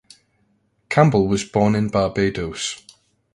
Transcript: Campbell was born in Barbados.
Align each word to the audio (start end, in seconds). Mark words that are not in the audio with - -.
Campbell 0.89 1.27
was 1.27 1.43
born 1.43 1.75
in 1.75 1.89
Barbados. 1.89 2.81